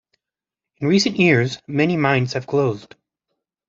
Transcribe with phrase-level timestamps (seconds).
[0.77, 2.95] In recent years many mines have closed.